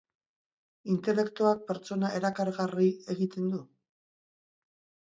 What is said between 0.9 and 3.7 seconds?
Intelektoak pertsona erakargarri egiten du?